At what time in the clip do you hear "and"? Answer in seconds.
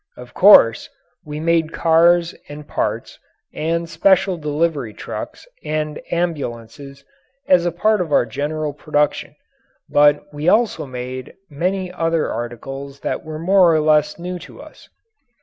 2.49-2.67, 3.53-3.87, 5.63-6.01